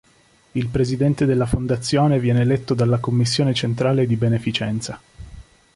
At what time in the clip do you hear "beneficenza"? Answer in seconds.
4.15-4.99